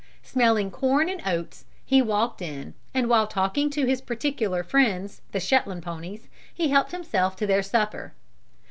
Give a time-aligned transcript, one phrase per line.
[0.23, 5.39] Smelling corn and oats, he walked in, and while talking to his particular friends, the
[5.39, 8.15] Shetland ponies, he helped himself to their supper.